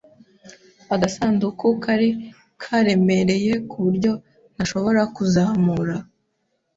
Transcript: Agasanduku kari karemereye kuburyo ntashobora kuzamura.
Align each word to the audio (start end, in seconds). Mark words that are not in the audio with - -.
Agasanduku 0.95 1.65
kari 1.83 2.09
karemereye 2.61 3.53
kuburyo 3.69 4.11
ntashobora 4.53 5.01
kuzamura. 5.15 5.95